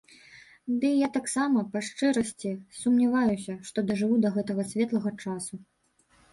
Дый 0.85 0.95
я 0.99 1.09
таксама, 1.17 1.59
па 1.73 1.83
шчырасці, 1.89 2.51
сумняваюся, 2.79 3.59
што 3.69 3.87
дажыву 3.93 4.15
да 4.27 4.35
гэтага 4.41 4.69
светлага 4.75 5.17
часу. 5.25 5.55